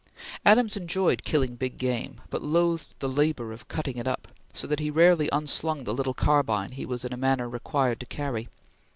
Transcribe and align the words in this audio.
Adams 0.43 0.75
enjoyed 0.75 1.23
killing 1.23 1.55
big 1.55 1.77
game, 1.77 2.21
but 2.31 2.41
loathed 2.41 2.95
the 2.97 3.07
labor 3.07 3.51
of 3.53 3.67
cutting 3.67 3.97
it 3.97 4.07
up; 4.07 4.29
so 4.51 4.65
that 4.65 4.79
he 4.79 4.89
rarely 4.89 5.29
unslung 5.31 5.83
the 5.83 5.93
little 5.93 6.15
carbine 6.15 6.71
he 6.71 6.87
was 6.87 7.05
in 7.05 7.13
a 7.13 7.17
manner 7.17 7.47
required 7.47 7.99
to 7.99 8.07
carry. 8.07 8.49